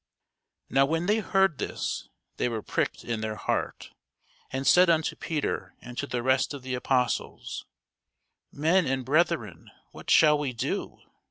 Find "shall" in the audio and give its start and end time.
10.09-10.39